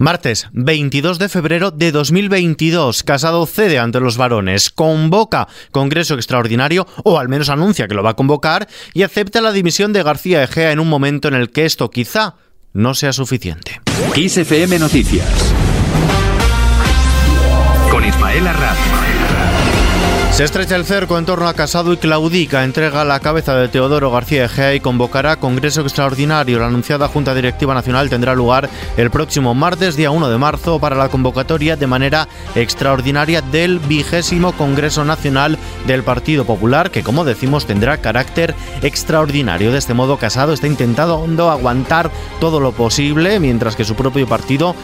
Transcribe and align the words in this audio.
Martes 0.00 0.48
22 0.54 1.18
de 1.18 1.28
febrero 1.28 1.70
de 1.70 1.92
2022, 1.92 3.02
Casado 3.02 3.44
cede 3.44 3.78
ante 3.78 4.00
los 4.00 4.16
varones, 4.16 4.70
convoca 4.70 5.46
Congreso 5.72 6.14
Extraordinario, 6.14 6.86
o 7.04 7.18
al 7.18 7.28
menos 7.28 7.50
anuncia 7.50 7.86
que 7.86 7.94
lo 7.94 8.02
va 8.02 8.12
a 8.12 8.16
convocar, 8.16 8.66
y 8.94 9.02
acepta 9.02 9.42
la 9.42 9.52
dimisión 9.52 9.92
de 9.92 10.02
García 10.02 10.42
Egea 10.42 10.72
en 10.72 10.80
un 10.80 10.88
momento 10.88 11.28
en 11.28 11.34
el 11.34 11.50
que 11.50 11.66
esto 11.66 11.90
quizá 11.90 12.36
no 12.72 12.94
sea 12.94 13.12
suficiente. 13.12 13.82
XFM 14.14 14.78
Noticias. 14.78 15.28
Con 17.90 18.02
Ismael 18.02 18.46
se 20.32 20.44
estrecha 20.44 20.76
el 20.76 20.86
cerco 20.86 21.18
en 21.18 21.26
torno 21.26 21.48
a 21.48 21.54
Casado 21.54 21.92
y 21.92 21.96
claudica, 21.96 22.64
entrega 22.64 23.04
la 23.04 23.20
cabeza 23.20 23.54
de 23.56 23.68
Teodoro 23.68 24.10
García 24.10 24.46
Egea 24.46 24.74
y 24.74 24.80
convocará 24.80 25.36
Congreso 25.36 25.82
Extraordinario. 25.82 26.58
La 26.58 26.66
anunciada 26.66 27.08
Junta 27.08 27.34
Directiva 27.34 27.74
Nacional 27.74 28.08
tendrá 28.08 28.34
lugar 28.34 28.70
el 28.96 29.10
próximo 29.10 29.54
martes, 29.54 29.96
día 29.96 30.10
1 30.10 30.30
de 30.30 30.38
marzo, 30.38 30.78
para 30.78 30.96
la 30.96 31.08
convocatoria 31.08 31.76
de 31.76 31.86
manera 31.86 32.28
extraordinaria 32.54 33.42
del 33.42 33.80
vigésimo 33.80 34.52
Congreso 34.52 35.04
Nacional 35.04 35.58
del 35.86 36.04
Partido 36.04 36.44
Popular, 36.44 36.90
que 36.90 37.02
como 37.02 37.24
decimos 37.24 37.66
tendrá 37.66 37.98
carácter 37.98 38.54
extraordinario. 38.82 39.72
De 39.72 39.78
este 39.78 39.94
modo, 39.94 40.16
Casado 40.16 40.52
está 40.52 40.66
intentando 40.66 41.50
aguantar 41.50 42.10
todo 42.40 42.60
lo 42.60 42.72
posible, 42.72 43.40
mientras 43.40 43.76
que 43.76 43.84
su 43.84 43.94
propio 43.94 44.26
partido 44.26 44.74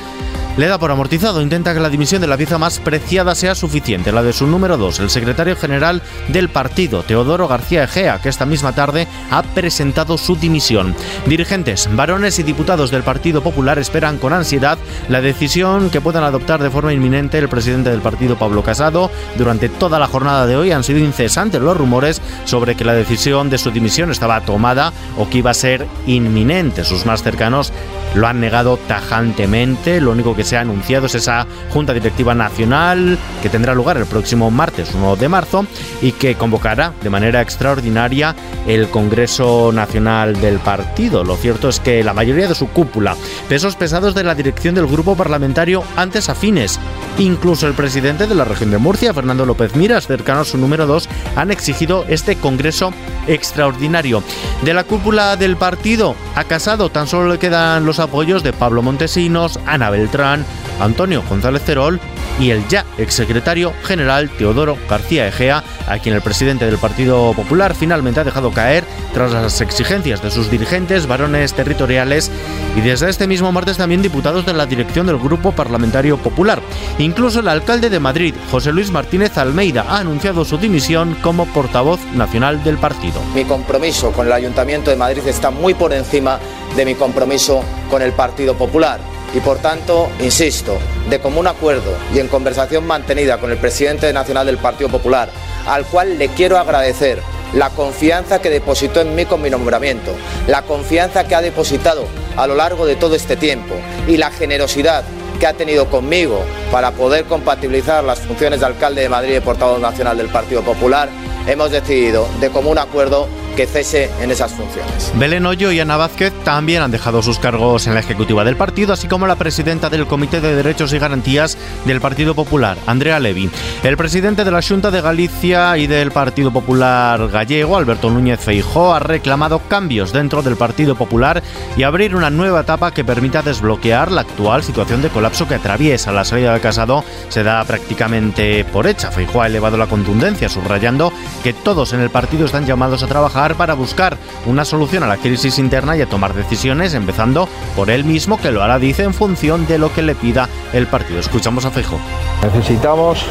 le 0.56 0.68
da 0.68 0.78
por 0.78 0.90
amortizado, 0.90 1.42
intenta 1.42 1.74
que 1.74 1.80
la 1.80 1.90
dimisión 1.90 2.22
de 2.22 2.26
la 2.26 2.36
pieza 2.36 2.56
más 2.56 2.78
preciada 2.78 3.34
sea 3.34 3.54
suficiente, 3.54 4.10
la 4.10 4.22
de 4.22 4.32
su 4.32 4.46
número 4.46 4.78
2, 4.78 5.00
el 5.00 5.10
secretario 5.10 5.54
general 5.54 6.00
del 6.28 6.48
partido, 6.48 7.02
Teodoro 7.02 7.46
García 7.46 7.84
Egea, 7.84 8.20
que 8.22 8.30
esta 8.30 8.46
misma 8.46 8.72
tarde 8.72 9.06
ha 9.30 9.42
presentado 9.42 10.16
su 10.16 10.36
dimisión. 10.36 10.94
Dirigentes, 11.26 11.88
varones 11.94 12.38
y 12.38 12.42
diputados 12.42 12.90
del 12.90 13.02
Partido 13.02 13.42
Popular 13.42 13.78
esperan 13.78 14.16
con 14.16 14.32
ansiedad 14.32 14.78
la 15.08 15.20
decisión 15.20 15.90
que 15.90 16.00
puedan 16.00 16.24
adoptar 16.24 16.62
de 16.62 16.70
forma 16.70 16.94
inminente 16.94 17.38
el 17.38 17.50
presidente 17.50 17.90
del 17.90 18.00
partido, 18.00 18.36
Pablo 18.36 18.62
Casado. 18.62 19.10
Durante 19.36 19.68
toda 19.68 19.98
la 19.98 20.08
jornada 20.08 20.46
de 20.46 20.56
hoy 20.56 20.72
han 20.72 20.84
sido 20.84 21.00
incesantes 21.00 21.60
los 21.60 21.76
rumores 21.76 22.22
sobre 22.44 22.76
que 22.76 22.84
la 22.84 22.94
decisión 22.94 23.50
de 23.50 23.58
su 23.58 23.70
dimisión 23.70 24.10
estaba 24.10 24.40
tomada 24.40 24.92
o 25.18 25.28
que 25.28 25.38
iba 25.38 25.50
a 25.50 25.54
ser 25.54 25.86
inminente. 26.06 26.84
Sus 26.84 27.04
más 27.04 27.22
cercanos 27.22 27.72
lo 28.14 28.26
han 28.26 28.40
negado 28.40 28.78
tajantemente. 28.88 30.00
Lo 30.00 30.12
único 30.12 30.34
que 30.34 30.45
se 30.46 30.56
ha 30.56 30.60
anunciado 30.60 31.06
es 31.06 31.14
esa 31.14 31.46
Junta 31.70 31.92
Directiva 31.92 32.34
Nacional 32.34 33.18
que 33.42 33.48
tendrá 33.48 33.74
lugar 33.74 33.96
el 33.96 34.06
próximo 34.06 34.50
martes 34.50 34.94
1 34.94 35.16
de 35.16 35.28
marzo 35.28 35.66
y 36.00 36.12
que 36.12 36.36
convocará 36.36 36.92
de 37.02 37.10
manera 37.10 37.40
extraordinaria 37.40 38.34
el 38.66 38.88
Congreso 38.88 39.72
Nacional 39.72 40.40
del 40.40 40.58
Partido. 40.58 41.24
Lo 41.24 41.36
cierto 41.36 41.68
es 41.68 41.80
que 41.80 42.02
la 42.02 42.14
mayoría 42.14 42.48
de 42.48 42.54
su 42.54 42.68
cúpula, 42.68 43.16
pesos 43.48 43.76
pesados 43.76 44.14
de 44.14 44.24
la 44.24 44.34
dirección 44.34 44.74
del 44.74 44.86
grupo 44.86 45.16
parlamentario 45.16 45.82
antes 45.96 46.28
afines, 46.28 46.78
incluso 47.18 47.66
el 47.66 47.74
presidente 47.74 48.26
de 48.26 48.34
la 48.34 48.44
región 48.44 48.70
de 48.70 48.78
Murcia, 48.78 49.14
Fernando 49.14 49.46
López 49.46 49.74
Miras, 49.76 50.06
cercano 50.06 50.40
a 50.40 50.44
su 50.44 50.58
número 50.58 50.86
2, 50.86 51.08
han 51.36 51.50
exigido 51.50 52.04
este 52.08 52.36
Congreso 52.36 52.92
extraordinario. 53.26 54.22
De 54.62 54.74
la 54.74 54.84
cúpula 54.84 55.36
del 55.36 55.56
partido 55.56 56.14
ha 56.34 56.44
Casado 56.44 56.90
tan 56.90 57.06
solo 57.06 57.32
le 57.32 57.38
quedan 57.38 57.86
los 57.86 57.98
apoyos 57.98 58.42
de 58.42 58.52
Pablo 58.52 58.82
Montesinos, 58.82 59.58
Ana 59.66 59.90
Beltrán, 59.90 60.35
Antonio 60.80 61.22
González 61.28 61.62
Cerol 61.64 62.00
y 62.38 62.50
el 62.50 62.66
ya 62.68 62.84
exsecretario 62.98 63.72
general 63.84 64.28
Teodoro 64.30 64.76
García 64.88 65.26
Egea, 65.26 65.64
a 65.88 65.98
quien 65.98 66.14
el 66.14 66.22
presidente 66.22 66.66
del 66.66 66.78
Partido 66.78 67.32
Popular 67.34 67.74
finalmente 67.74 68.20
ha 68.20 68.24
dejado 68.24 68.50
caer 68.50 68.84
tras 69.14 69.32
las 69.32 69.60
exigencias 69.60 70.22
de 70.22 70.30
sus 70.30 70.50
dirigentes, 70.50 71.06
varones 71.06 71.54
territoriales 71.54 72.30
y 72.76 72.80
desde 72.80 73.08
este 73.08 73.26
mismo 73.26 73.52
martes 73.52 73.78
también 73.78 74.02
diputados 74.02 74.44
de 74.44 74.52
la 74.52 74.66
dirección 74.66 75.06
del 75.06 75.18
Grupo 75.18 75.52
Parlamentario 75.52 76.18
Popular. 76.18 76.60
Incluso 76.98 77.40
el 77.40 77.48
alcalde 77.48 77.88
de 77.88 78.00
Madrid, 78.00 78.34
José 78.50 78.72
Luis 78.72 78.90
Martínez 78.90 79.38
Almeida, 79.38 79.86
ha 79.88 79.98
anunciado 79.98 80.44
su 80.44 80.58
dimisión 80.58 81.16
como 81.22 81.46
portavoz 81.46 82.00
nacional 82.14 82.62
del 82.62 82.76
partido. 82.76 83.20
Mi 83.34 83.44
compromiso 83.44 84.12
con 84.12 84.26
el 84.26 84.32
Ayuntamiento 84.32 84.90
de 84.90 84.96
Madrid 84.96 85.22
está 85.26 85.50
muy 85.50 85.74
por 85.74 85.92
encima 85.92 86.38
de 86.76 86.84
mi 86.84 86.94
compromiso 86.94 87.62
con 87.90 88.02
el 88.02 88.12
Partido 88.12 88.54
Popular 88.54 89.15
y 89.34 89.40
por 89.40 89.58
tanto, 89.58 90.08
insisto, 90.20 90.78
de 91.10 91.18
común 91.20 91.46
acuerdo 91.46 91.96
y 92.14 92.18
en 92.18 92.28
conversación 92.28 92.86
mantenida 92.86 93.38
con 93.38 93.50
el 93.50 93.58
presidente 93.58 94.12
nacional 94.12 94.46
del 94.46 94.58
Partido 94.58 94.88
Popular, 94.88 95.28
al 95.66 95.84
cual 95.86 96.18
le 96.18 96.28
quiero 96.28 96.58
agradecer 96.58 97.20
la 97.54 97.70
confianza 97.70 98.40
que 98.40 98.50
depositó 98.50 99.00
en 99.00 99.14
mí 99.14 99.24
con 99.24 99.40
mi 99.40 99.50
nombramiento, 99.50 100.12
la 100.46 100.62
confianza 100.62 101.24
que 101.24 101.34
ha 101.34 101.42
depositado 101.42 102.06
a 102.36 102.46
lo 102.46 102.54
largo 102.54 102.86
de 102.86 102.96
todo 102.96 103.14
este 103.14 103.36
tiempo 103.36 103.74
y 104.06 104.16
la 104.16 104.30
generosidad 104.30 105.04
que 105.38 105.46
ha 105.46 105.52
tenido 105.52 105.88
conmigo 105.90 106.40
para 106.72 106.92
poder 106.92 107.24
compatibilizar 107.24 108.02
las 108.04 108.20
funciones 108.20 108.60
de 108.60 108.66
alcalde 108.66 109.02
de 109.02 109.08
Madrid 109.08 109.36
y 109.36 109.40
portavoz 109.40 109.80
nacional 109.80 110.16
del 110.16 110.28
Partido 110.28 110.62
Popular, 110.62 111.08
hemos 111.46 111.70
decidido 111.70 112.26
de 112.40 112.50
común 112.50 112.78
acuerdo 112.78 113.28
que 113.56 113.66
cese 113.66 114.10
en 114.20 114.30
esas 114.30 114.52
funciones. 114.52 115.12
Belén 115.16 115.46
Hoyo 115.46 115.72
y 115.72 115.80
Ana 115.80 115.96
Vázquez 115.96 116.32
también 116.44 116.82
han 116.82 116.90
dejado 116.90 117.22
sus 117.22 117.38
cargos 117.38 117.86
en 117.86 117.94
la 117.94 118.00
ejecutiva 118.00 118.44
del 118.44 118.56
partido, 118.56 118.92
así 118.92 119.08
como 119.08 119.26
la 119.26 119.36
presidenta 119.36 119.88
del 119.88 120.06
Comité 120.06 120.40
de 120.40 120.54
Derechos 120.54 120.92
y 120.92 120.98
Garantías 120.98 121.56
del 121.86 122.00
Partido 122.00 122.34
Popular, 122.34 122.76
Andrea 122.86 123.18
Levy. 123.18 123.50
El 123.82 123.96
presidente 123.96 124.44
de 124.44 124.50
la 124.50 124.60
Junta 124.60 124.90
de 124.90 125.00
Galicia 125.00 125.78
y 125.78 125.86
del 125.86 126.12
Partido 126.12 126.52
Popular 126.52 127.28
gallego, 127.28 127.76
Alberto 127.76 128.10
Núñez 128.10 128.40
Feijó, 128.40 128.94
ha 128.94 128.98
reclamado 128.98 129.60
cambios 129.60 130.12
dentro 130.12 130.42
del 130.42 130.56
Partido 130.56 130.94
Popular 130.94 131.42
y 131.78 131.82
abrir 131.82 132.14
una 132.14 132.28
nueva 132.28 132.60
etapa 132.60 132.92
que 132.92 133.04
permita 133.04 133.40
desbloquear 133.40 134.12
la 134.12 134.20
actual 134.20 134.62
situación 134.62 135.00
de 135.00 135.08
colapso 135.08 135.48
que 135.48 135.54
atraviesa. 135.54 136.12
La 136.12 136.26
salida 136.26 136.52
de 136.52 136.60
Casado 136.60 137.04
se 137.30 137.42
da 137.42 137.64
prácticamente 137.64 138.64
por 138.64 138.86
hecha. 138.86 139.10
Feijó 139.10 139.40
ha 139.40 139.46
elevado 139.46 139.78
la 139.78 139.86
contundencia, 139.86 140.50
subrayando 140.50 141.10
que 141.42 141.54
todos 141.54 141.94
en 141.94 142.00
el 142.00 142.10
partido 142.10 142.44
están 142.44 142.66
llamados 142.66 143.02
a 143.02 143.06
trabajar 143.06 143.45
para 143.54 143.74
buscar 143.74 144.16
una 144.46 144.64
solución 144.64 145.02
a 145.02 145.06
la 145.06 145.16
crisis 145.16 145.58
interna 145.58 145.96
y 145.96 146.02
a 146.02 146.08
tomar 146.08 146.34
decisiones, 146.34 146.94
empezando 146.94 147.48
por 147.74 147.90
él 147.90 148.04
mismo, 148.04 148.38
que 148.38 148.50
lo 148.50 148.62
hará, 148.62 148.78
dice, 148.78 149.04
en 149.04 149.14
función 149.14 149.66
de 149.66 149.78
lo 149.78 149.92
que 149.92 150.02
le 150.02 150.14
pida 150.14 150.48
el 150.72 150.86
partido. 150.86 151.20
Escuchamos 151.20 151.64
a 151.64 151.70
Fejo. 151.70 151.98
Necesitamos 152.42 153.24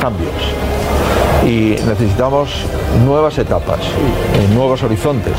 cambios 0.00 0.34
y 1.44 1.76
necesitamos 1.86 2.50
nuevas 3.04 3.36
etapas, 3.38 3.80
nuevos 4.54 4.82
horizontes 4.82 5.34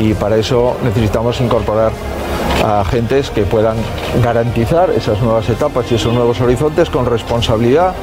y 0.00 0.14
para 0.14 0.36
eso 0.36 0.76
necesitamos 0.82 1.40
incorporar 1.40 1.92
a 2.64 2.80
agentes 2.80 3.30
que 3.30 3.42
puedan 3.42 3.76
garantizar 4.22 4.90
esas 4.90 5.20
nuevas 5.20 5.48
etapas 5.48 5.90
y 5.90 5.94
esos 5.94 6.12
nuevos 6.12 6.40
horizontes 6.40 6.90
con 6.90 7.06
responsabilidad 7.06 7.94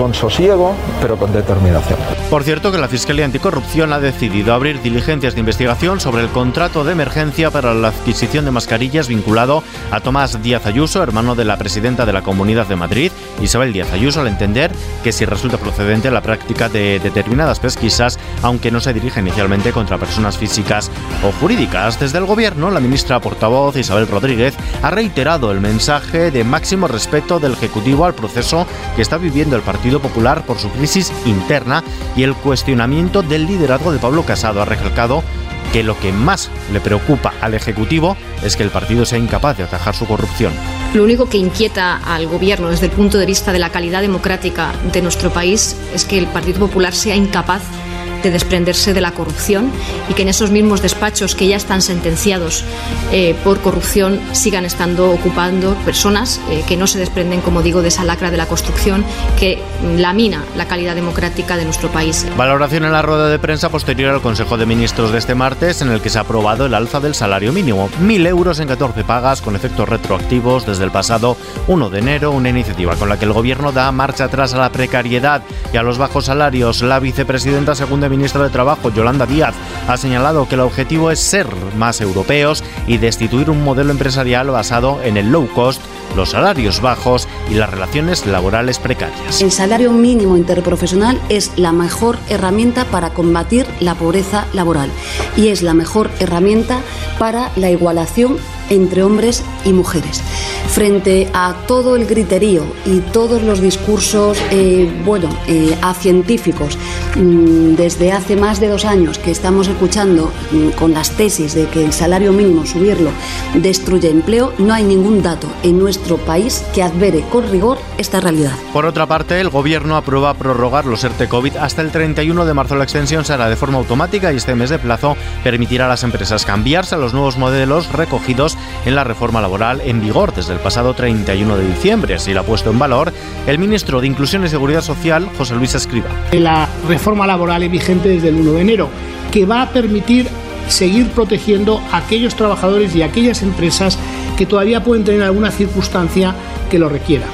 con 0.00 0.14
sosiego, 0.14 0.74
pero 1.02 1.18
con 1.18 1.30
determinación. 1.30 1.98
Por 2.30 2.42
cierto, 2.42 2.72
que 2.72 2.78
la 2.78 2.88
Fiscalía 2.88 3.26
Anticorrupción 3.26 3.92
ha 3.92 4.00
decidido 4.00 4.54
abrir 4.54 4.80
diligencias 4.80 5.34
de 5.34 5.40
investigación 5.40 6.00
sobre 6.00 6.22
el 6.22 6.30
contrato 6.30 6.84
de 6.84 6.92
emergencia 6.92 7.50
para 7.50 7.74
la 7.74 7.88
adquisición 7.88 8.46
de 8.46 8.50
mascarillas 8.50 9.08
vinculado 9.08 9.62
a 9.90 10.00
Tomás 10.00 10.42
Díaz 10.42 10.64
Ayuso, 10.64 11.02
hermano 11.02 11.34
de 11.34 11.44
la 11.44 11.58
presidenta 11.58 12.06
de 12.06 12.14
la 12.14 12.22
Comunidad 12.22 12.66
de 12.66 12.76
Madrid, 12.76 13.12
Isabel 13.42 13.74
Díaz 13.74 13.92
Ayuso, 13.92 14.22
al 14.22 14.28
entender 14.28 14.72
que 15.04 15.12
si 15.12 15.26
resulta 15.26 15.58
procedente 15.58 16.10
la 16.10 16.22
práctica 16.22 16.70
de 16.70 16.98
determinadas 16.98 17.60
pesquisas, 17.60 18.18
aunque 18.40 18.70
no 18.70 18.80
se 18.80 18.94
dirige 18.94 19.20
inicialmente 19.20 19.70
contra 19.70 19.98
personas 19.98 20.38
físicas 20.38 20.90
o 21.22 21.30
jurídicas. 21.40 22.00
Desde 22.00 22.16
el 22.16 22.24
Gobierno, 22.24 22.70
la 22.70 22.80
ministra 22.80 23.20
portavoz 23.20 23.76
Isabel 23.76 24.08
Rodríguez 24.08 24.54
ha 24.82 24.90
reiterado 24.90 25.52
el 25.52 25.60
mensaje 25.60 26.30
de 26.30 26.42
máximo 26.42 26.88
respeto 26.88 27.38
del 27.38 27.52
Ejecutivo 27.52 28.06
al 28.06 28.14
proceso 28.14 28.66
que 28.96 29.02
está 29.02 29.18
viviendo 29.18 29.56
el 29.56 29.62
Partido 29.62 29.89
Popular 29.98 30.46
por 30.46 30.58
su 30.58 30.68
crisis 30.68 31.12
interna 31.26 31.82
y 32.14 32.22
el 32.22 32.34
cuestionamiento 32.34 33.22
del 33.22 33.46
liderazgo 33.46 33.90
de 33.90 33.98
Pablo 33.98 34.24
Casado. 34.24 34.62
Ha 34.62 34.64
recalcado 34.64 35.24
que 35.72 35.82
lo 35.82 35.98
que 35.98 36.12
más 36.12 36.50
le 36.72 36.80
preocupa 36.80 37.32
al 37.40 37.54
Ejecutivo 37.54 38.16
es 38.44 38.56
que 38.56 38.62
el 38.62 38.70
partido 38.70 39.04
sea 39.04 39.18
incapaz 39.18 39.56
de 39.56 39.64
atajar 39.64 39.94
su 39.94 40.06
corrupción. 40.06 40.52
Lo 40.94 41.04
único 41.04 41.28
que 41.28 41.38
inquieta 41.38 41.96
al 41.96 42.26
Gobierno 42.26 42.68
desde 42.68 42.86
el 42.86 42.92
punto 42.92 43.18
de 43.18 43.26
vista 43.26 43.52
de 43.52 43.58
la 43.58 43.70
calidad 43.70 44.00
democrática 44.00 44.72
de 44.92 45.02
nuestro 45.02 45.30
país 45.30 45.76
es 45.94 46.04
que 46.04 46.18
el 46.18 46.26
Partido 46.26 46.58
Popular 46.58 46.94
sea 46.94 47.14
incapaz 47.14 47.62
de 47.62 47.89
desprenderse 48.28 48.92
de 48.92 49.00
la 49.00 49.12
corrupción 49.12 49.70
y 50.10 50.12
que 50.12 50.22
en 50.22 50.28
esos 50.28 50.50
mismos 50.50 50.82
despachos 50.82 51.34
que 51.34 51.48
ya 51.48 51.56
están 51.56 51.80
sentenciados 51.80 52.64
eh, 53.12 53.34
por 53.42 53.60
corrupción 53.60 54.20
sigan 54.32 54.66
estando 54.66 55.10
ocupando 55.10 55.74
personas 55.86 56.40
eh, 56.50 56.62
que 56.68 56.76
no 56.76 56.86
se 56.86 56.98
desprenden, 56.98 57.40
como 57.40 57.62
digo, 57.62 57.80
de 57.80 57.88
esa 57.88 58.04
lacra 58.04 58.30
de 58.30 58.36
la 58.36 58.46
construcción 58.46 59.04
que 59.38 59.62
lamina 59.96 60.44
la 60.56 60.66
calidad 60.66 60.94
democrática 60.94 61.56
de 61.56 61.64
nuestro 61.64 61.88
país. 61.88 62.26
Valoración 62.36 62.84
en 62.84 62.92
la 62.92 63.02
rueda 63.02 63.28
de 63.28 63.38
prensa 63.38 63.68
posterior 63.68 64.12
al 64.12 64.20
Consejo 64.20 64.58
de 64.58 64.66
Ministros 64.66 65.12
de 65.12 65.18
este 65.18 65.34
martes 65.34 65.80
en 65.82 65.90
el 65.90 66.00
que 66.00 66.10
se 66.10 66.18
ha 66.18 66.22
aprobado 66.22 66.66
el 66.66 66.74
alza 66.74 67.00
del 67.00 67.14
salario 67.14 67.52
mínimo. 67.52 67.88
Mil 68.00 68.26
euros 68.26 68.60
en 68.60 68.68
14 68.68 69.04
pagas 69.04 69.40
con 69.40 69.56
efectos 69.56 69.88
retroactivos 69.88 70.66
desde 70.66 70.84
el 70.84 70.90
pasado 70.90 71.36
1 71.68 71.90
de 71.90 71.98
enero, 71.98 72.32
una 72.32 72.48
iniciativa 72.48 72.96
con 72.96 73.08
la 73.08 73.18
que 73.18 73.24
el 73.24 73.32
Gobierno 73.32 73.72
da 73.72 73.92
marcha 73.92 74.24
atrás 74.24 74.54
a 74.54 74.58
la 74.58 74.72
precariedad 74.72 75.42
y 75.72 75.76
a 75.76 75.82
los 75.82 75.98
bajos 75.98 76.26
salarios. 76.26 76.82
La 76.82 76.98
vicepresidenta 76.98 77.74
segunda 77.74 78.08
ministra 78.10 78.42
de 78.42 78.50
Trabajo, 78.50 78.90
Yolanda 78.90 79.24
Díaz, 79.24 79.54
ha 79.88 79.96
señalado 79.96 80.48
que 80.48 80.56
el 80.56 80.60
objetivo 80.60 81.10
es 81.10 81.20
ser 81.20 81.46
más 81.76 82.00
europeos 82.00 82.62
y 82.86 82.98
destituir 82.98 83.48
un 83.48 83.64
modelo 83.64 83.90
empresarial 83.92 84.50
basado 84.50 85.00
en 85.02 85.16
el 85.16 85.32
low 85.32 85.48
cost, 85.54 85.80
los 86.16 86.30
salarios 86.30 86.80
bajos 86.80 87.28
y 87.50 87.54
las 87.54 87.70
relaciones 87.70 88.26
laborales 88.26 88.78
precarias. 88.78 89.40
El 89.40 89.52
salario 89.52 89.92
mínimo 89.92 90.36
interprofesional 90.36 91.20
es 91.28 91.52
la 91.56 91.72
mejor 91.72 92.18
herramienta 92.28 92.84
para 92.84 93.10
combatir 93.10 93.66
la 93.80 93.94
pobreza 93.94 94.46
laboral 94.52 94.90
y 95.36 95.48
es 95.48 95.62
la 95.62 95.72
mejor 95.72 96.10
herramienta 96.18 96.80
para 97.18 97.50
la 97.56 97.70
igualación 97.70 98.36
entre 98.70 99.02
hombres 99.02 99.44
y 99.64 99.72
mujeres. 99.72 100.22
Frente 100.68 101.28
a 101.34 101.54
todo 101.66 101.96
el 101.96 102.06
griterío 102.06 102.64
y 102.86 103.00
todos 103.00 103.42
los 103.42 103.60
discursos, 103.60 104.38
eh, 104.50 104.90
bueno, 105.04 105.28
eh, 105.46 105.76
a 105.82 105.92
científicos, 105.94 106.78
mm, 107.16 107.74
desde 107.74 108.12
hace 108.12 108.36
más 108.36 108.60
de 108.60 108.68
dos 108.68 108.84
años 108.84 109.18
que 109.18 109.32
estamos 109.32 109.68
escuchando 109.68 110.32
mm, 110.52 110.70
con 110.70 110.92
las 110.92 111.10
tesis 111.10 111.54
de 111.54 111.66
que 111.66 111.84
el 111.84 111.92
salario 111.92 112.32
mínimo 112.32 112.64
subirlo 112.64 113.10
destruye 113.54 114.08
empleo, 114.08 114.52
no 114.58 114.72
hay 114.72 114.84
ningún 114.84 115.22
dato 115.22 115.48
en 115.62 115.78
nuestro 115.78 116.16
país 116.16 116.64
que 116.72 116.82
advere 116.82 117.22
con 117.30 117.50
rigor 117.50 117.78
esta 117.98 118.20
realidad. 118.20 118.52
Por 118.72 118.86
otra 118.86 119.06
parte, 119.06 119.40
el 119.40 119.50
Gobierno 119.50 119.96
aprueba 119.96 120.34
prorrogar 120.34 120.86
los 120.86 121.02
ERTE 121.02 121.28
COVID 121.28 121.56
hasta 121.56 121.82
el 121.82 121.90
31 121.90 122.44
de 122.44 122.54
marzo. 122.54 122.76
La 122.76 122.84
extensión 122.84 123.24
será 123.24 123.48
de 123.48 123.56
forma 123.56 123.78
automática 123.78 124.32
y 124.32 124.36
este 124.36 124.54
mes 124.54 124.70
de 124.70 124.78
plazo 124.78 125.16
permitirá 125.42 125.86
a 125.86 125.88
las 125.88 126.04
empresas 126.04 126.46
cambiarse 126.46 126.94
a 126.94 126.98
los 126.98 127.12
nuevos 127.12 127.36
modelos 127.36 127.92
recogidos 127.92 128.56
en 128.84 128.94
la 128.94 129.04
reforma 129.04 129.40
laboral 129.40 129.80
en 129.84 130.00
vigor 130.00 130.34
desde 130.34 130.52
el 130.52 130.60
pasado 130.60 130.94
31 130.94 131.56
de 131.56 131.66
diciembre. 131.66 132.14
Así 132.14 132.32
lo 132.32 132.40
ha 132.40 132.44
puesto 132.44 132.70
en 132.70 132.78
valor 132.78 133.12
el 133.46 133.58
ministro 133.58 134.00
de 134.00 134.06
Inclusión 134.06 134.44
y 134.44 134.48
Seguridad 134.48 134.82
Social, 134.82 135.28
José 135.36 135.54
Luis 135.54 135.74
Escriba. 135.74 136.08
La 136.32 136.68
reforma 136.88 137.26
laboral 137.26 137.62
es 137.62 137.70
vigente 137.70 138.08
desde 138.08 138.28
el 138.28 138.36
1 138.36 138.52
de 138.52 138.60
enero, 138.60 138.88
que 139.30 139.46
va 139.46 139.62
a 139.62 139.70
permitir 139.70 140.28
seguir 140.68 141.08
protegiendo 141.10 141.80
a 141.92 141.98
aquellos 141.98 142.34
trabajadores 142.34 142.94
y 142.94 143.02
aquellas 143.02 143.42
empresas 143.42 143.98
que 144.36 144.46
todavía 144.46 144.82
pueden 144.82 145.04
tener 145.04 145.22
alguna 145.22 145.50
circunstancia 145.50 146.34
que 146.70 146.78
lo 146.78 146.88
requiera. 146.88 147.26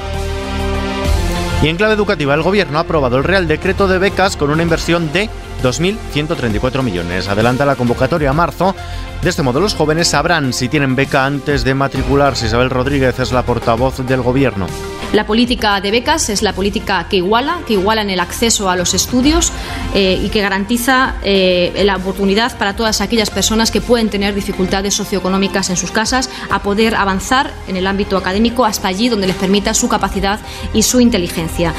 Y 1.61 1.69
en 1.69 1.75
clave 1.75 1.95
educativa, 1.95 2.35
el 2.35 2.43
Gobierno 2.43 2.77
ha 2.77 2.81
aprobado 2.81 3.17
el 3.17 3.23
Real 3.23 3.47
Decreto 3.47 3.87
de 3.87 3.97
Becas 3.97 4.37
con 4.37 4.51
una 4.51 4.61
inversión 4.61 5.11
de 5.11 5.27
2.134 5.63 6.83
millones. 6.83 7.27
Adelanta 7.27 7.65
la 7.65 7.75
convocatoria 7.75 8.29
a 8.29 8.33
marzo. 8.33 8.75
De 9.23 9.29
este 9.29 9.41
modo, 9.41 9.59
los 9.59 9.73
jóvenes 9.73 10.09
sabrán 10.09 10.53
si 10.53 10.69
tienen 10.69 10.95
beca 10.95 11.25
antes 11.25 11.63
de 11.63 11.73
matricularse. 11.73 12.45
Isabel 12.45 12.69
Rodríguez 12.69 13.17
es 13.19 13.31
la 13.31 13.41
portavoz 13.41 14.05
del 14.05 14.21
Gobierno. 14.21 14.67
La 15.13 15.25
política 15.25 15.81
de 15.81 15.89
becas 15.89 16.29
es 16.29 16.43
la 16.43 16.53
política 16.53 17.07
que 17.09 17.17
iguala, 17.17 17.61
que 17.65 17.73
iguala 17.73 18.01
en 18.01 18.11
el 18.11 18.19
acceso 18.19 18.69
a 18.69 18.75
los 18.75 18.93
estudios 18.93 19.51
eh, 19.93 20.19
y 20.23 20.29
que 20.29 20.41
garantiza 20.41 21.15
eh, 21.23 21.81
la 21.85 21.95
oportunidad 21.95 22.57
para 22.57 22.75
todas 22.75 23.01
aquellas 23.01 23.29
personas 23.29 23.71
que 23.71 23.81
pueden 23.81 24.09
tener 24.09 24.35
dificultades 24.35 24.93
socioeconómicas 24.93 25.69
en 25.69 25.77
sus 25.77 25.91
casas 25.91 26.29
a 26.49 26.61
poder 26.61 26.95
avanzar 26.95 27.51
en 27.67 27.77
el 27.77 27.87
ámbito 27.87 28.17
académico 28.17 28.65
hasta 28.65 28.87
allí 28.87 29.09
donde 29.09 29.27
les 29.27 29.35
permita 29.35 29.73
su 29.73 29.87
capacidad 29.89 30.39
y 30.73 30.83
su 30.83 30.99
inteligencia. 30.99 31.73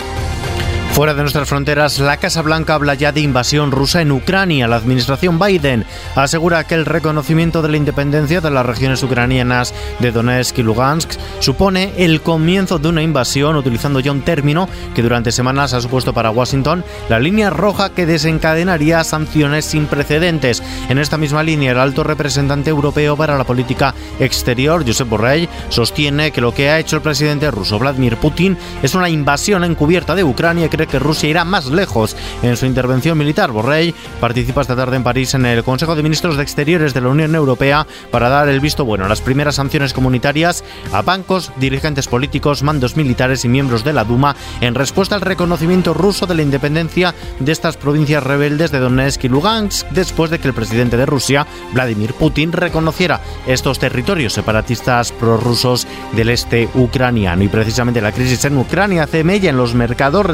Fuera 0.98 1.14
de 1.14 1.22
nuestras 1.22 1.48
fronteras, 1.48 2.00
la 2.00 2.16
Casa 2.16 2.42
Blanca 2.42 2.74
habla 2.74 2.94
ya 2.94 3.12
de 3.12 3.20
invasión 3.20 3.70
rusa 3.70 4.02
en 4.02 4.10
Ucrania. 4.10 4.66
La 4.66 4.74
administración 4.74 5.38
Biden 5.38 5.84
asegura 6.16 6.64
que 6.64 6.74
el 6.74 6.86
reconocimiento 6.86 7.62
de 7.62 7.68
la 7.68 7.76
independencia 7.76 8.40
de 8.40 8.50
las 8.50 8.66
regiones 8.66 9.00
ucranianas 9.04 9.72
de 10.00 10.10
Donetsk 10.10 10.58
y 10.58 10.64
Lugansk 10.64 11.12
supone 11.38 11.92
el 11.98 12.20
comienzo 12.20 12.80
de 12.80 12.88
una 12.88 13.02
invasión, 13.02 13.54
utilizando 13.54 14.00
ya 14.00 14.10
un 14.10 14.22
término 14.22 14.68
que 14.92 15.02
durante 15.02 15.30
semanas 15.30 15.72
ha 15.72 15.80
supuesto 15.80 16.12
para 16.12 16.32
Washington 16.32 16.84
la 17.08 17.20
línea 17.20 17.50
roja 17.50 17.90
que 17.90 18.04
desencadenaría 18.04 19.04
sanciones 19.04 19.66
sin 19.66 19.86
precedentes. 19.86 20.64
En 20.88 20.98
esta 20.98 21.16
misma 21.16 21.44
línea, 21.44 21.70
el 21.70 21.78
alto 21.78 22.02
representante 22.02 22.70
europeo 22.70 23.16
para 23.16 23.38
la 23.38 23.44
política 23.44 23.94
exterior, 24.18 24.84
Josep 24.84 25.08
Borrell, 25.08 25.48
sostiene 25.68 26.32
que 26.32 26.40
lo 26.40 26.52
que 26.52 26.70
ha 26.70 26.80
hecho 26.80 26.96
el 26.96 27.02
presidente 27.02 27.52
ruso 27.52 27.78
Vladimir 27.78 28.16
Putin 28.16 28.58
es 28.82 28.96
una 28.96 29.08
invasión 29.08 29.62
encubierta 29.62 30.16
de 30.16 30.24
Ucrania 30.24 30.66
y 30.66 30.68
cree 30.68 30.87
que 30.88 30.98
Rusia 30.98 31.28
irá 31.28 31.44
más 31.44 31.66
lejos 31.66 32.16
en 32.42 32.56
su 32.56 32.66
intervención 32.66 33.16
militar. 33.16 33.50
Borrell 33.50 33.94
participa 34.20 34.60
esta 34.60 34.76
tarde 34.76 34.96
en 34.96 35.04
París 35.04 35.34
en 35.34 35.46
el 35.46 35.64
Consejo 35.64 35.94
de 35.94 36.02
Ministros 36.02 36.36
de 36.36 36.42
Exteriores 36.42 36.94
de 36.94 37.00
la 37.00 37.08
Unión 37.08 37.34
Europea 37.34 37.86
para 38.10 38.28
dar 38.28 38.48
el 38.48 38.60
visto 38.60 38.84
bueno 38.84 39.04
a 39.04 39.08
las 39.08 39.20
primeras 39.20 39.56
sanciones 39.56 39.92
comunitarias 39.92 40.64
a 40.92 41.02
bancos, 41.02 41.52
dirigentes 41.56 42.08
políticos, 42.08 42.62
mandos 42.62 42.96
militares 42.96 43.44
y 43.44 43.48
miembros 43.48 43.84
de 43.84 43.92
la 43.92 44.04
Duma 44.04 44.36
en 44.60 44.74
respuesta 44.74 45.14
al 45.14 45.20
reconocimiento 45.20 45.94
ruso 45.94 46.26
de 46.26 46.34
la 46.34 46.42
independencia 46.42 47.14
de 47.38 47.52
estas 47.52 47.76
provincias 47.76 48.22
rebeldes 48.22 48.70
de 48.70 48.78
Donetsk 48.78 49.24
y 49.24 49.28
Lugansk 49.28 49.88
después 49.90 50.30
de 50.30 50.38
que 50.38 50.48
el 50.48 50.54
presidente 50.54 50.96
de 50.96 51.06
Rusia, 51.06 51.46
Vladimir 51.72 52.14
Putin, 52.14 52.52
reconociera 52.52 53.20
estos 53.46 53.78
territorios 53.78 54.32
separatistas 54.32 55.12
prorrusos 55.12 55.86
del 56.12 56.30
este 56.30 56.68
ucraniano. 56.74 57.42
Y 57.42 57.48
precisamente 57.48 58.00
la 58.00 58.12
crisis 58.12 58.44
en 58.44 58.58
Ucrania 58.58 59.04
hace 59.04 59.24
mella 59.24 59.50
en 59.50 59.56
los 59.56 59.74
mercados 59.74 60.26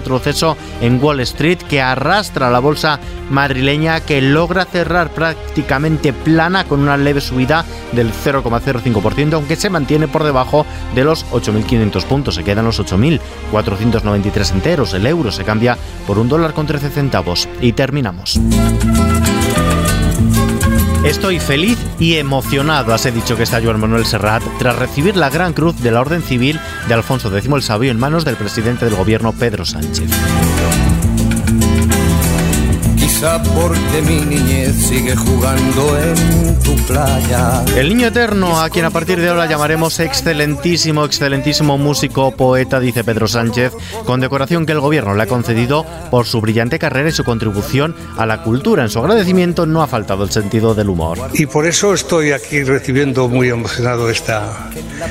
en 0.81 1.03
Wall 1.03 1.21
Street 1.21 1.59
que 1.59 1.81
arrastra 1.81 2.51
la 2.51 2.59
bolsa 2.59 3.01
madrileña 3.31 4.01
que 4.01 4.21
logra 4.21 4.65
cerrar 4.65 5.11
prácticamente 5.11 6.13
plana 6.13 6.65
con 6.65 6.81
una 6.81 6.97
leve 6.97 7.21
subida 7.21 7.65
del 7.93 8.13
0,05%, 8.13 9.33
aunque 9.35 9.57
se 9.57 9.71
mantiene 9.71 10.09
por 10.09 10.25
debajo 10.25 10.67
de 10.95 11.05
los 11.05 11.25
8.500 11.31 12.05
puntos. 12.05 12.35
Se 12.35 12.45
quedan 12.45 12.65
los 12.65 12.81
8.493 12.81 14.53
enteros. 14.53 14.95
El 14.95 15.07
euro 15.07 15.33
se 15.33 15.45
cambia 15.45 15.79
por 16.07 16.19
un 16.19 16.29
dólar 16.29 16.53
con 16.53 16.67
13 16.67 16.91
centavos. 16.91 17.49
Y 17.61 17.73
terminamos. 17.73 18.41
Estoy 21.05 21.39
feliz 21.39 21.79
y 21.99 22.15
emocionado, 22.15 22.95
así 22.95 23.11
dicho 23.11 23.37
que 23.37 23.43
está 23.43 23.63
Joan 23.63 23.79
Manuel 23.79 24.07
Serrat, 24.07 24.43
tras 24.59 24.77
recibir 24.77 25.17
la 25.17 25.29
Gran 25.29 25.53
Cruz 25.53 25.79
de 25.83 25.91
la 25.91 26.01
Orden 26.01 26.23
Civil 26.23 26.59
de 26.89 26.95
Alfonso 26.95 27.35
X 27.37 27.51
el 27.53 27.63
Sabio 27.63 27.91
en 27.91 27.99
manos 27.99 28.25
del 28.25 28.37
presidente 28.37 28.87
del 28.87 28.95
gobierno 28.95 29.33
Pedro 29.33 29.67
Sánchez 29.67 30.09
porque 33.23 34.03
mi 34.03 34.21
niñez 34.21 34.75
sigue 34.75 35.15
jugando 35.15 35.99
en 35.99 36.59
tu 36.61 36.75
playa. 36.87 37.65
El 37.77 37.89
niño 37.89 38.09
eterno, 38.09 38.61
a 38.61 38.69
quien 38.69 38.85
a 38.85 38.91
partir 38.91 39.21
de 39.21 39.29
ahora 39.29 39.47
llamaremos 39.47 40.01
excelentísimo, 40.01 41.05
excelentísimo 41.05 41.79
músico, 41.79 42.33
poeta, 42.33 42.81
dice 42.81 43.05
Pedro 43.05 43.29
Sánchez, 43.29 43.73
con 44.05 44.21
decoración 44.21 44.67
que 44.67 44.73
el 44.73 44.81
gobierno 44.81 45.15
le 45.15 45.23
ha 45.23 45.27
concedido 45.27 45.87
por 46.11 46.27
su 46.27 46.41
brillante 46.41 46.79
carrera 46.79 47.09
y 47.09 47.13
su 47.13 47.25
contribución 47.25 47.95
a 48.17 48.27
la 48.27 48.43
cultura. 48.43 48.83
En 48.83 48.91
su 48.91 48.99
agradecimiento 48.99 49.65
no 49.65 49.83
ha 49.83 49.87
faltado 49.87 50.25
el 50.25 50.31
sentido 50.31 50.75
del 50.75 50.89
humor. 50.89 51.19
Y 51.35 51.47
por 51.47 51.67
eso 51.67 51.95
estoy 51.95 52.33
aquí 52.33 52.63
recibiendo 52.65 53.29
muy 53.29 53.49
emocionado 53.49 54.11
esta, 54.11 54.71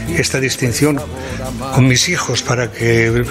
esta 0.10 0.40
distinción 0.40 1.00
con 1.74 1.88
mis 1.88 2.10
hijos 2.10 2.44
para 2.44 2.72
que 2.72 3.26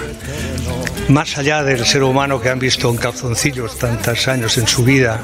más 1.09 1.37
allá 1.37 1.63
del 1.63 1.85
ser 1.85 2.03
humano 2.03 2.39
que 2.39 2.49
han 2.49 2.59
visto 2.59 2.89
en 2.89 2.97
calzoncillos 2.97 3.77
tantos 3.77 4.27
años 4.27 4.57
en 4.57 4.67
su 4.67 4.83
vida 4.83 5.19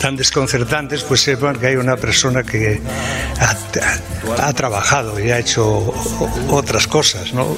tan 0.00 0.16
desconcertantes, 0.16 1.02
pues 1.04 1.20
sepan 1.20 1.56
que 1.56 1.68
hay 1.68 1.76
una 1.76 1.96
persona 1.96 2.42
que 2.42 2.80
ha, 3.38 4.52
trabajado 4.52 5.18
y 5.20 5.30
ha 5.30 5.38
hecho 5.38 5.94
otras 6.48 6.86
cosas, 6.86 7.32
¿no? 7.32 7.56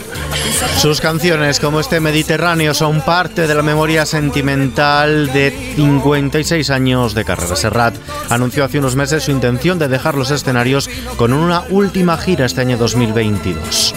Sus 0.79 1.01
canciones, 1.01 1.59
como 1.61 1.81
este 1.81 2.01
Mediterráneo, 2.01 2.75
son 2.75 3.01
parte 3.01 3.47
de 3.47 3.55
la 3.55 3.63
memoria 3.63 4.07
sentimental 4.07 5.33
de 5.33 5.53
56 5.77 6.71
años 6.71 7.15
de 7.15 7.25
carrera. 7.25 7.57
Serrat 7.57 7.95
anunció 8.29 8.65
hace 8.65 8.79
unos 8.79 8.97
meses 8.97 9.25
su 9.25 9.31
intención 9.31 9.79
de 9.79 9.89
dejar 9.89 10.15
los 10.15 10.31
escenarios 10.31 10.91
con 11.17 11.33
una 11.33 11.63
última 11.71 12.17
gira 12.19 12.47
este 12.47 12.61
año 12.61 12.77
2022. 12.77 13.95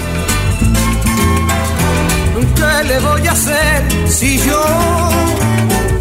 ¿Qué 2.56 2.84
le 2.88 3.00
voy 3.00 3.28
a 3.28 3.32
hacer 3.32 3.84
si 4.08 4.40
yo 4.40 4.64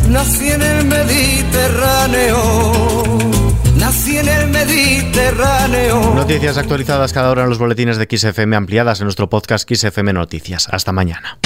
nací 0.08 0.50
en 0.50 0.62
el 0.62 0.84
Mediterráneo? 0.86 2.42
Nací 3.76 4.18
en 4.18 4.28
el 4.28 4.48
Mediterráneo. 4.48 6.14
Noticias 6.14 6.56
actualizadas 6.58 7.12
cada 7.12 7.30
hora 7.30 7.42
en 7.44 7.48
los 7.48 7.58
boletines 7.58 7.98
de 7.98 8.08
XFM 8.10 8.56
ampliadas 8.56 9.00
en 9.00 9.04
nuestro 9.04 9.28
podcast 9.28 9.70
XFM 9.70 10.12
Noticias. 10.12 10.68
Hasta 10.70 10.92
mañana. 10.92 11.38